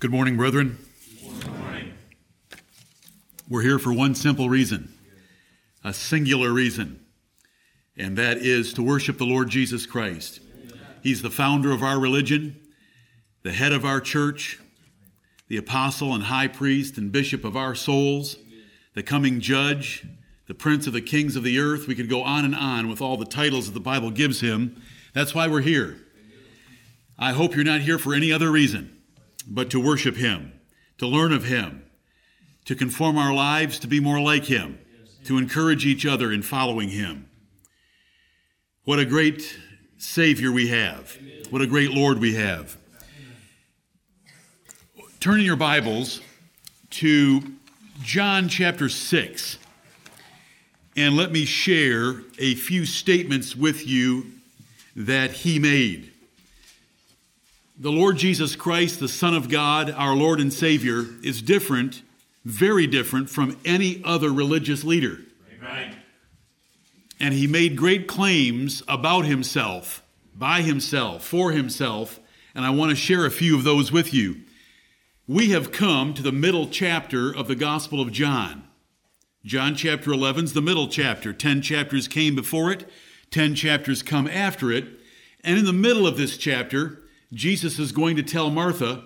[0.00, 0.78] Good morning, brethren.
[3.48, 4.94] We're here for one simple reason,
[5.82, 7.04] a singular reason,
[7.96, 10.38] and that is to worship the Lord Jesus Christ.
[11.02, 12.60] He's the founder of our religion,
[13.42, 14.60] the head of our church,
[15.48, 18.36] the apostle and high priest and bishop of our souls,
[18.94, 20.06] the coming judge,
[20.46, 21.88] the prince of the kings of the earth.
[21.88, 24.80] We could go on and on with all the titles that the Bible gives him.
[25.12, 25.96] That's why we're here.
[27.18, 28.94] I hope you're not here for any other reason
[29.48, 30.52] but to worship Him,
[30.98, 31.82] to learn of Him,
[32.66, 34.78] to conform our lives to be more like Him,
[35.24, 37.28] to encourage each other in following Him.
[38.84, 39.58] What a great
[39.96, 41.18] Savior we have.
[41.50, 42.76] What a great Lord we have.
[45.18, 46.20] Turn in your Bibles
[46.90, 47.42] to
[48.02, 49.58] John chapter 6,
[50.96, 54.26] and let me share a few statements with you
[54.94, 56.12] that He made.
[57.80, 62.02] The Lord Jesus Christ, the Son of God, our Lord and Savior, is different,
[62.44, 65.20] very different from any other religious leader.
[65.56, 65.94] Amen.
[67.20, 70.02] And he made great claims about himself,
[70.34, 72.18] by himself, for himself,
[72.52, 74.40] and I want to share a few of those with you.
[75.28, 78.64] We have come to the middle chapter of the Gospel of John.
[79.44, 81.32] John chapter 11 is the middle chapter.
[81.32, 82.88] Ten chapters came before it,
[83.30, 84.84] ten chapters come after it.
[85.44, 89.04] And in the middle of this chapter, Jesus is going to tell Martha,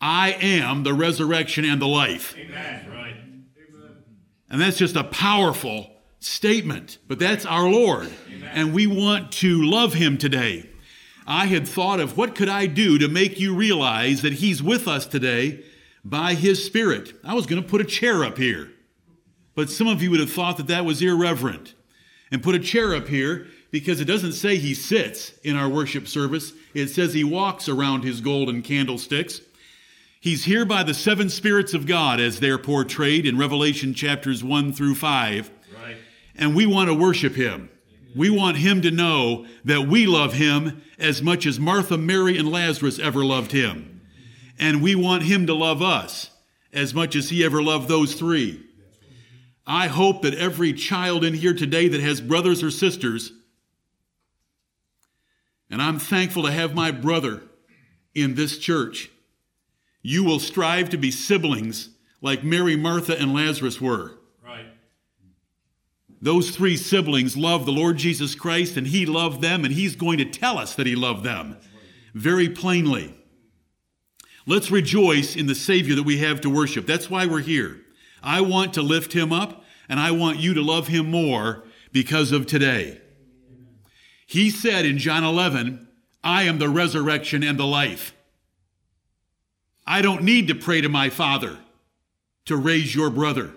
[0.00, 2.36] I am the resurrection and the life.
[2.36, 2.90] Amen.
[2.90, 3.16] Right.
[4.48, 8.12] And that's just a powerful statement, but that's our Lord.
[8.28, 8.50] Amen.
[8.54, 10.68] And we want to love him today.
[11.26, 14.86] I had thought of what could I do to make you realize that he's with
[14.86, 15.64] us today
[16.04, 17.14] by his spirit.
[17.24, 18.70] I was going to put a chair up here.
[19.56, 21.74] But some of you would have thought that that was irreverent.
[22.30, 23.46] And put a chair up here
[23.80, 26.54] because it doesn't say he sits in our worship service.
[26.72, 29.42] It says he walks around his golden candlesticks.
[30.18, 34.72] He's here by the seven spirits of God as they're portrayed in Revelation chapters 1
[34.72, 35.50] through 5.
[35.74, 35.96] Right.
[36.36, 37.68] And we want to worship him.
[38.14, 42.50] We want him to know that we love him as much as Martha, Mary, and
[42.50, 44.00] Lazarus ever loved him.
[44.58, 46.30] And we want him to love us
[46.72, 48.62] as much as he ever loved those three.
[49.66, 53.32] I hope that every child in here today that has brothers or sisters
[55.70, 57.42] and I'm thankful to have my brother
[58.14, 59.10] in this church.
[60.02, 61.90] You will strive to be siblings
[62.20, 64.12] like Mary, Martha, and Lazarus were.
[64.44, 64.66] Right.
[66.20, 70.18] Those three siblings loved the Lord Jesus Christ, and he loved them, and he's going
[70.18, 71.56] to tell us that he loved them
[72.14, 73.14] very plainly.
[74.46, 76.86] Let's rejoice in the Savior that we have to worship.
[76.86, 77.82] That's why we're here.
[78.22, 82.32] I want to lift him up, and I want you to love him more because
[82.32, 83.00] of today.
[84.26, 85.86] He said in John 11,
[86.22, 88.12] I am the resurrection and the life.
[89.86, 91.58] I don't need to pray to my Father
[92.46, 93.52] to raise your brother.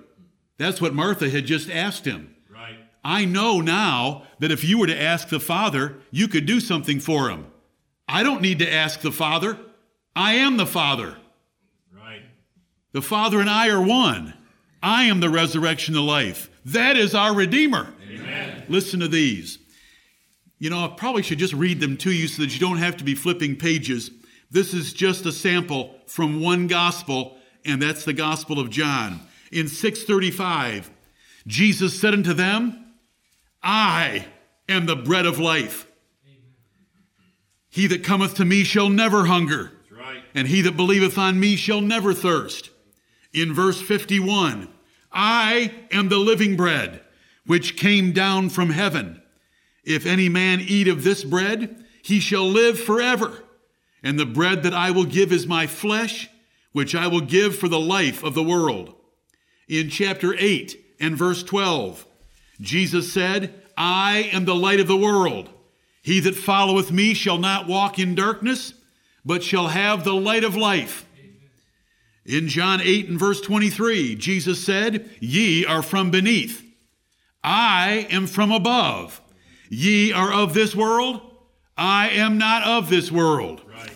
[0.57, 2.35] That's what Martha had just asked him.
[2.47, 2.75] Right.
[3.03, 7.00] I know now that if you were to ask the Father, you could do something
[7.00, 7.47] for him.
[8.07, 9.57] I don't need to ask the Father.
[10.16, 11.16] I am the Father.
[11.91, 12.22] Right.
[12.91, 14.36] The Father and I are one.
[14.84, 16.50] I am the resurrection of life.
[16.66, 17.94] That is our Redeemer.
[18.07, 18.66] Amen.
[18.69, 19.57] Listen to these.
[20.59, 22.97] You know, I probably should just read them to you so that you don't have
[22.97, 24.12] to be flipping pages.
[24.52, 29.22] This is just a sample from one gospel, and that's the Gospel of John.
[29.52, 30.92] In 635,
[31.48, 32.94] Jesus said unto them,
[33.64, 34.25] I
[34.68, 35.88] am the bread of life.
[37.69, 40.24] He that cometh to me shall never hunger, right.
[40.34, 42.72] and he that believeth on me shall never thirst.
[43.31, 44.68] In verse 51,
[45.12, 47.02] I am the living bread
[47.46, 49.22] which came down from heaven.
[49.90, 53.44] If any man eat of this bread, he shall live forever.
[54.04, 56.30] And the bread that I will give is my flesh,
[56.74, 58.94] which I will give for the life of the world.
[59.68, 62.06] In chapter 8 and verse 12,
[62.62, 65.50] Jesus said, I am the light of the world.
[66.04, 68.76] He that followeth me shall not walk in darkness,
[69.26, 71.08] but shall have the light of life.
[72.28, 76.63] In John 8 and verse 23, Jesus said, Ye are from beneath.
[77.44, 79.19] I am from above.
[79.69, 81.21] Ye are of this world.
[81.77, 83.62] I am not of this world.
[83.71, 83.92] Right.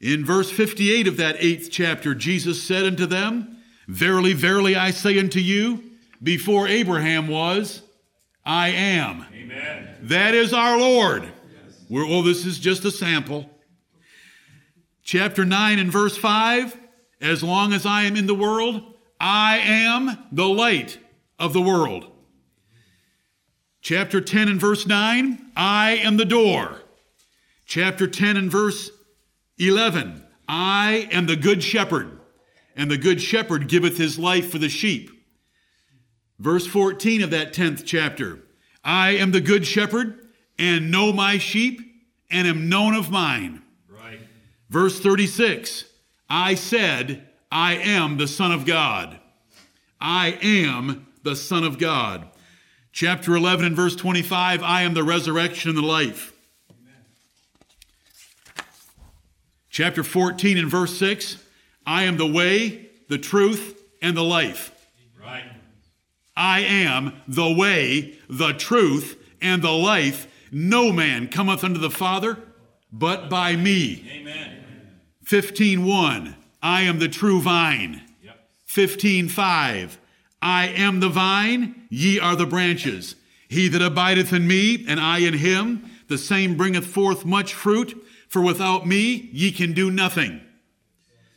[0.00, 3.58] In verse 58 of that eighth chapter, Jesus said unto them,
[3.88, 5.84] Verily, verily, I say unto you,
[6.22, 7.82] before Abraham was,
[8.44, 9.26] I am.
[9.32, 9.96] Amen.
[10.02, 11.24] That is our Lord.
[11.24, 11.84] Yes.
[11.88, 13.48] well, this is just a sample.
[15.02, 16.76] Chapter 9 and verse 5
[17.20, 20.98] As long as I am in the world, I am the light
[21.38, 22.11] of the world.
[23.82, 26.82] Chapter 10 and verse 9, I am the door.
[27.66, 28.92] Chapter 10 and verse
[29.58, 32.20] 11, I am the good shepherd,
[32.76, 35.10] and the good shepherd giveth his life for the sheep.
[36.38, 38.38] Verse 14 of that 10th chapter
[38.84, 40.28] I am the good shepherd,
[40.60, 41.80] and know my sheep,
[42.30, 43.62] and am known of mine.
[43.88, 44.20] Right.
[44.70, 45.86] Verse 36
[46.30, 49.18] I said, I am the Son of God.
[50.00, 52.28] I am the Son of God.
[52.92, 56.32] Chapter 11 and verse 25 I am the resurrection and the life.
[59.70, 61.38] Chapter 14 and verse 6
[61.86, 64.70] I am the way, the truth, and the life.
[65.20, 65.44] Right.
[66.36, 70.26] I am the way, the truth, and the life.
[70.52, 72.38] No man cometh unto the Father
[72.92, 74.06] but by me.
[74.12, 74.58] Amen.
[75.24, 78.02] 15.1 I am the true vine.
[78.22, 78.38] Yep.
[78.68, 79.96] 15.5
[80.42, 83.14] I am the vine, ye are the branches.
[83.48, 88.04] He that abideth in me, and I in him, the same bringeth forth much fruit,
[88.28, 90.40] for without me ye can do nothing.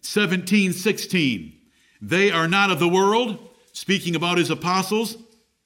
[0.02, 1.54] 17, 16.
[2.02, 3.38] They are not of the world,
[3.74, 5.18] speaking about his apostles,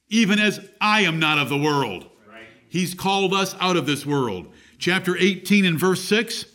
[0.09, 2.09] even as I am not of the world.
[2.69, 4.47] He's called us out of this world.
[4.77, 6.45] Chapter 18 and verse 6.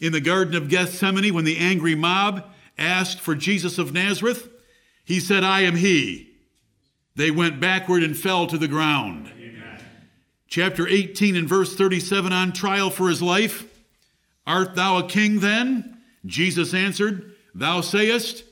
[0.00, 2.44] In the Garden of Gethsemane, when the angry mob
[2.78, 4.48] asked for Jesus of Nazareth,
[5.04, 6.27] he said, I am he.
[7.18, 9.32] They went backward and fell to the ground.
[9.36, 9.80] Amen.
[10.46, 13.64] Chapter 18 and verse 37 on trial for his life.
[14.46, 15.98] Art thou a king then?
[16.24, 18.44] Jesus answered, Thou sayest,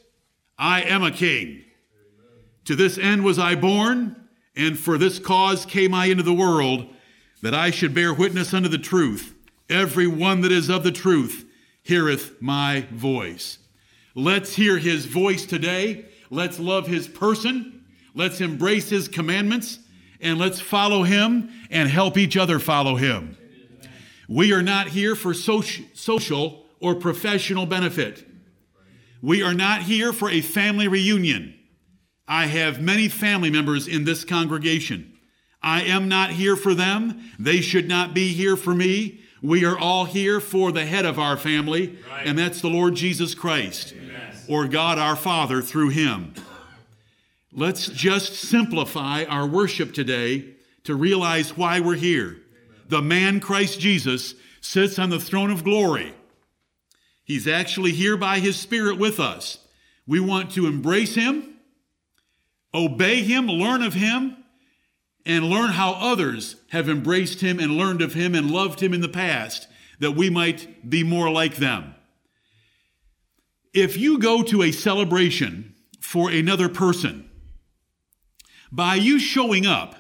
[0.59, 1.47] I am a king.
[1.47, 1.65] Amen.
[2.65, 4.17] To this end was I born,
[4.57, 6.89] and for this cause came I into the world,
[7.43, 9.33] that I should bear witness unto the truth.
[9.71, 11.47] Every one that is of the truth
[11.85, 13.59] heareth my voice.
[14.17, 16.07] Let's hear his voice today.
[16.31, 17.76] Let's love his person.
[18.17, 19.79] Let's embrace his commandments
[20.21, 23.37] and let's follow him and help each other follow him.
[24.27, 28.27] We are not here for social or professional benefit.
[29.23, 31.55] We are not here for a family reunion.
[32.27, 35.13] I have many family members in this congregation.
[35.63, 37.23] I am not here for them.
[37.39, 39.21] They should not be here for me.
[39.43, 42.27] We are all here for the head of our family, right.
[42.27, 44.35] and that's the Lord Jesus Christ, Amen.
[44.49, 46.33] or God our Father through him.
[47.53, 50.55] Let's just simplify our worship today
[50.85, 52.39] to realize why we're here.
[52.89, 56.13] The man Christ Jesus sits on the throne of glory.
[57.25, 59.59] He's actually here by his Spirit with us.
[60.07, 61.57] We want to embrace him,
[62.73, 64.37] obey him, learn of him,
[65.25, 69.01] and learn how others have embraced him and learned of him and loved him in
[69.01, 69.67] the past,
[69.99, 71.95] that we might be more like them.
[73.75, 77.26] If you go to a celebration for another person,
[78.71, 79.95] by you showing up,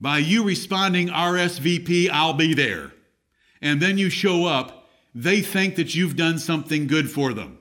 [0.00, 2.92] by you responding RSVP, I'll be there,
[3.60, 7.58] and then you show up, they think that you've done something good for them.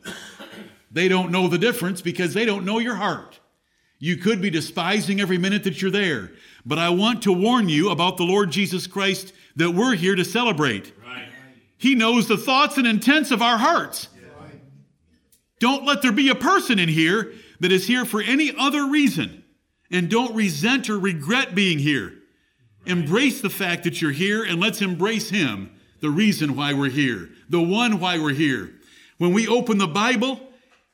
[0.92, 3.40] They don't know the difference because they don't know your heart.
[4.00, 6.32] You could be despising every minute that you're there.
[6.66, 10.24] But I want to warn you about the Lord Jesus Christ that we're here to
[10.24, 10.94] celebrate.
[11.06, 11.28] Right.
[11.78, 14.08] He knows the thoughts and intents of our hearts.
[15.60, 19.39] Don't let there be a person in here that is here for any other reason
[19.92, 22.14] and don't resent or regret being here.
[22.86, 27.30] Embrace the fact that you're here and let's embrace Him, the reason why we're here,
[27.50, 28.72] the one why we're here.
[29.18, 30.40] When we open the Bible,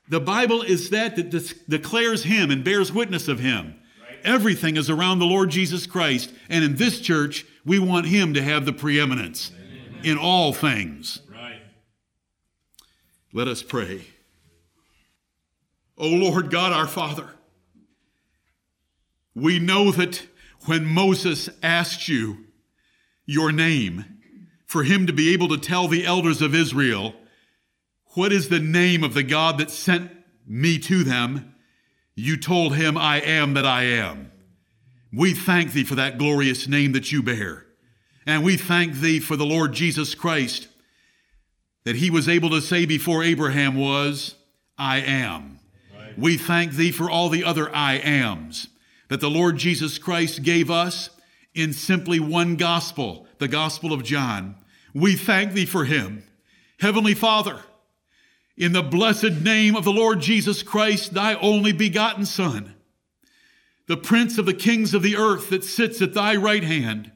[0.10, 3.76] the Bible is that that declares Him and bears witness of Him.
[4.02, 4.20] Right.
[4.24, 8.42] Everything is around the Lord Jesus Christ, and in this church, we want Him to
[8.42, 10.06] have the preeminence Amen.
[10.06, 11.22] in all things.
[11.32, 11.62] Right.
[13.32, 14.02] Let us pray.
[15.98, 17.30] O Lord God our Father,
[19.36, 20.26] we know that
[20.66, 22.46] when Moses asked you
[23.26, 24.06] your name,
[24.66, 27.14] for him to be able to tell the elders of Israel,
[28.14, 30.12] What is the name of the God that sent
[30.48, 31.54] me to them?
[32.16, 34.32] You told him, I am that I am.
[35.12, 37.66] We thank thee for that glorious name that you bear.
[38.26, 40.68] And we thank thee for the Lord Jesus Christ,
[41.84, 44.36] that he was able to say before Abraham was,
[44.78, 45.60] I am.
[45.94, 46.18] Right.
[46.18, 48.70] We thank thee for all the other I ams
[49.16, 51.10] that the Lord Jesus Christ gave us
[51.54, 54.56] in simply one gospel, the Gospel of John.
[54.94, 56.26] We thank thee for him.
[56.82, 57.62] Heavenly Father,
[58.58, 62.76] in the blessed name of the Lord Jesus Christ, thy only begotten Son,
[63.88, 67.14] the Prince of the kings of the earth that sits at thy right hand,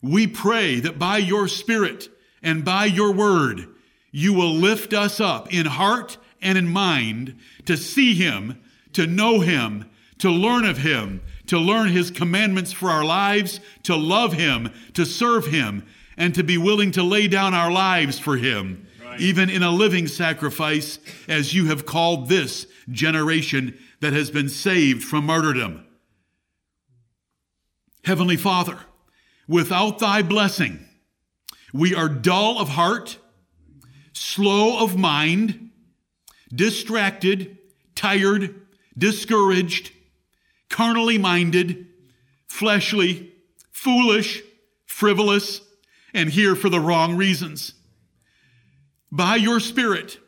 [0.00, 2.08] we pray that by your Spirit
[2.42, 3.68] and by your word,
[4.10, 8.58] you will lift us up in heart and in mind to see him,
[8.94, 9.84] to know him,
[10.18, 15.04] to learn of Him, to learn His commandments for our lives, to love Him, to
[15.04, 18.86] serve Him, and to be willing to lay down our lives for Him.
[19.16, 19.20] Right.
[19.20, 25.04] even in a living sacrifice, as you have called this generation that has been saved
[25.04, 25.86] from martyrdom.
[28.04, 28.78] Heavenly Father,
[29.48, 30.86] without thy blessing,
[31.72, 33.18] we are dull of heart,
[34.12, 35.70] slow of mind,
[36.54, 37.58] distracted,
[37.94, 38.54] tired,
[38.96, 39.92] discouraged,
[40.68, 41.86] carnally minded,
[42.48, 43.32] fleshly,
[43.70, 44.42] foolish,
[44.86, 45.60] frivolous,
[46.14, 47.74] and here for the wrong reasons.
[49.10, 50.18] By your Spirit,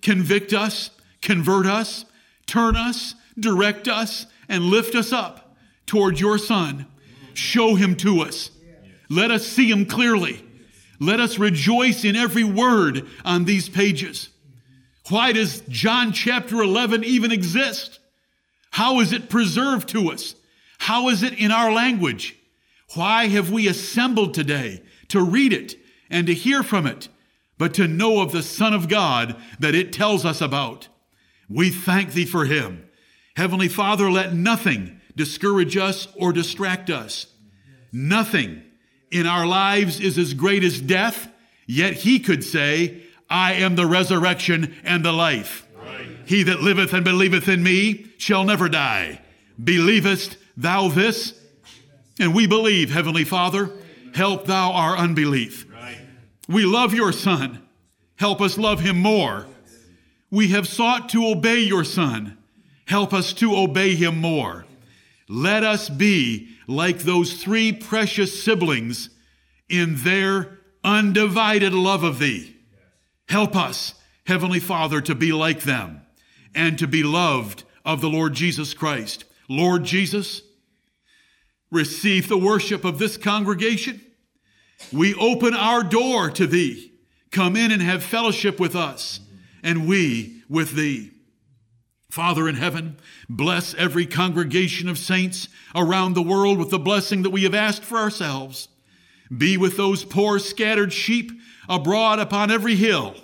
[0.00, 2.04] convict us, convert us,
[2.46, 6.86] turn us, direct us, and lift us up toward your Son.
[7.34, 8.50] Show him to us.
[9.10, 10.42] Let us see him clearly.
[11.00, 14.28] Let us rejoice in every word on these pages.
[15.08, 17.98] Why does John chapter 11 even exist?
[18.74, 20.34] How is it preserved to us?
[20.78, 22.36] How is it in our language?
[22.96, 25.76] Why have we assembled today to read it
[26.10, 27.08] and to hear from it,
[27.56, 30.88] but to know of the Son of God that it tells us about?
[31.48, 32.88] We thank thee for him.
[33.36, 37.28] Heavenly Father, let nothing discourage us or distract us.
[37.92, 38.60] Nothing
[39.12, 41.30] in our lives is as great as death,
[41.68, 45.64] yet he could say, I am the resurrection and the life.
[46.26, 49.20] He that liveth and believeth in me shall never die.
[49.62, 51.38] Believest thou this?
[52.18, 53.70] And we believe, Heavenly Father,
[54.14, 55.66] help thou our unbelief.
[56.48, 57.62] We love your Son.
[58.16, 59.46] Help us love him more.
[60.30, 62.38] We have sought to obey your Son.
[62.86, 64.66] Help us to obey him more.
[65.28, 69.08] Let us be like those three precious siblings
[69.68, 72.56] in their undivided love of thee.
[73.28, 73.94] Help us,
[74.26, 76.03] Heavenly Father, to be like them
[76.54, 79.24] and to be loved of the Lord Jesus Christ.
[79.48, 80.42] Lord Jesus,
[81.70, 84.00] receive the worship of this congregation.
[84.92, 86.92] We open our door to thee.
[87.30, 89.20] Come in and have fellowship with us,
[89.62, 91.10] and we with thee.
[92.10, 92.96] Father in heaven,
[93.28, 97.82] bless every congregation of saints around the world with the blessing that we have asked
[97.82, 98.68] for ourselves.
[99.36, 101.32] Be with those poor scattered sheep
[101.68, 103.16] abroad upon every hill,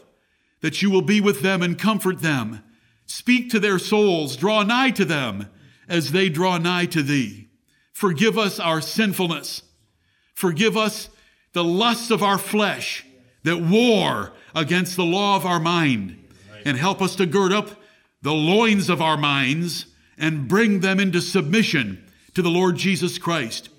[0.60, 2.64] that you will be with them and comfort them.
[3.10, 5.48] Speak to their souls, draw nigh to them
[5.88, 7.48] as they draw nigh to thee.
[7.92, 9.62] Forgive us our sinfulness.
[10.32, 11.08] Forgive us
[11.52, 13.04] the lusts of our flesh
[13.42, 16.24] that war against the law of our mind.
[16.64, 17.70] And help us to gird up
[18.22, 19.86] the loins of our minds
[20.16, 23.70] and bring them into submission to the Lord Jesus Christ.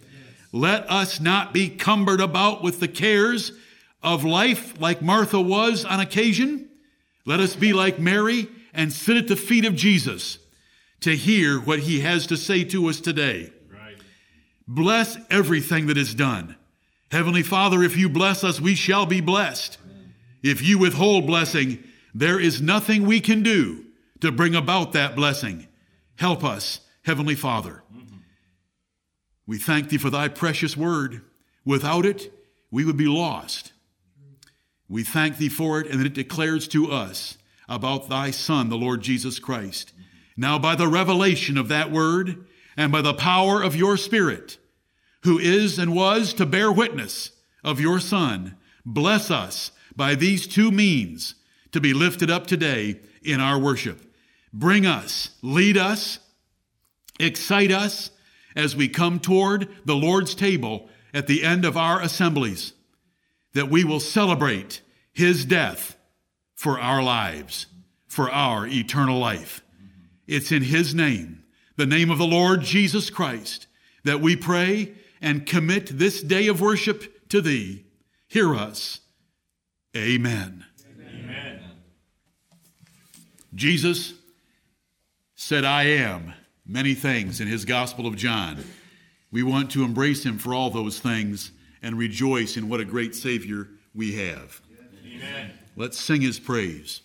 [0.52, 3.54] Let us not be cumbered about with the cares
[4.04, 6.68] of life like Martha was on occasion.
[7.26, 10.40] Let us be like Mary and sit at the feet of Jesus
[11.02, 13.52] to hear what he has to say to us today.
[13.72, 13.98] Right.
[14.68, 16.56] Bless everything that is done.
[17.12, 19.78] Heavenly Father, if you bless us, we shall be blessed.
[19.84, 20.14] Amen.
[20.44, 23.86] If you withhold blessing, there is nothing we can do
[24.22, 25.68] to bring about that blessing.
[26.16, 27.84] Help us, Heavenly Father.
[27.94, 28.18] Mm-hmm.
[29.48, 31.22] We thank thee for thy precious word.
[31.66, 32.32] Without it,
[32.70, 33.74] we would be lost.
[34.88, 37.38] We thank thee for it and that it declares to us
[37.72, 39.94] about thy Son, the Lord Jesus Christ.
[40.36, 44.58] Now, by the revelation of that word and by the power of your Spirit,
[45.24, 47.32] who is and was to bear witness
[47.64, 51.36] of your Son, bless us by these two means
[51.72, 54.14] to be lifted up today in our worship.
[54.52, 56.20] Bring us, lead us,
[57.20, 58.12] excite us
[58.54, 62.74] as we come toward the Lord's table at the end of our assemblies,
[63.54, 64.82] that we will celebrate
[65.14, 65.96] his death
[66.62, 67.66] for our lives,
[68.06, 69.64] for our eternal life.
[70.28, 71.44] It's in his name,
[71.76, 73.66] the name of the Lord Jesus Christ,
[74.04, 77.84] that we pray and commit this day of worship to thee.
[78.28, 79.00] Hear us.
[79.98, 80.64] Amen.
[80.86, 81.64] Amen.
[83.56, 84.14] Jesus
[85.34, 86.32] said, I am
[86.64, 88.64] many things in his Gospel of John.
[89.32, 93.16] We want to embrace him for all those things and rejoice in what a great
[93.16, 94.62] Savior we have.
[95.04, 95.54] Amen.
[95.76, 97.02] Let's sing his praise.